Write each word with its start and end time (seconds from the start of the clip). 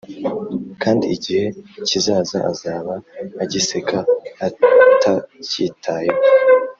kandi 0.81 1.05
igihe 1.15 1.45
kizaza 1.87 2.37
azaba 2.51 2.93
agiseka 3.43 3.97
atacyitayeho 4.47 6.21